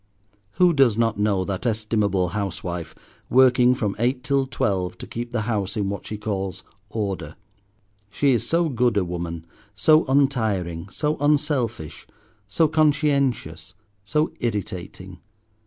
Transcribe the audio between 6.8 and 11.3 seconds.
order? She is so good a woman, so untiring, so